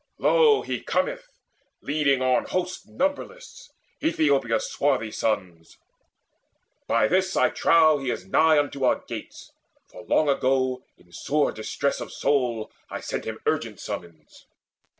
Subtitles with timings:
[0.17, 1.27] Lo, he cometh,
[1.83, 3.69] leading on Hosts numberless,
[4.01, 5.77] Aethiopia's swarthy sons.
[6.87, 9.51] By this, I trow, he is nigh unto our gates;
[9.91, 14.47] For long ago, in sore distress of soul, I sent him urgent summons.